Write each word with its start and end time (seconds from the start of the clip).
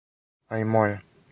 А 0.55 0.59
и 0.63 0.67
моја. 0.77 0.97